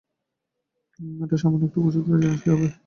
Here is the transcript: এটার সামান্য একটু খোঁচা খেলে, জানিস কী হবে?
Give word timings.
এটার 1.19 1.39
সামান্য 1.41 1.63
একটু 1.67 1.79
খোঁচা 1.83 1.99
খেলে, 2.05 2.19
জানিস 2.21 2.41
কী 2.43 2.49
হবে? 2.53 2.67